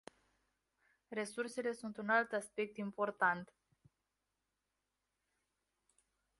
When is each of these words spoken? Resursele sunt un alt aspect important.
Resursele 1.09 1.71
sunt 1.73 1.97
un 1.97 2.09
alt 2.09 2.31
aspect 2.33 2.77
important. 2.77 3.53